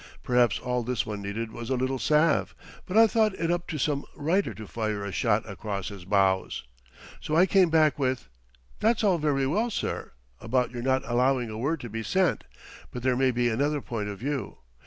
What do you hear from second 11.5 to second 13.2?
a word to be sent, but there